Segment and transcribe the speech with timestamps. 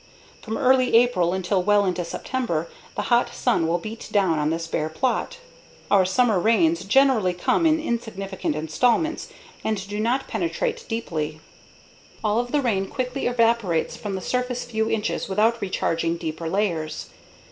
[0.41, 4.65] From early April until well into September the hot sun will beat down on this
[4.65, 5.37] bare plot.
[5.91, 9.27] Our summer rains generally come in insignificant installments
[9.63, 11.39] and do not penetrate deeply;
[12.23, 17.11] all of the rain quickly evaporates from the surface few inches without recharging deeper layers.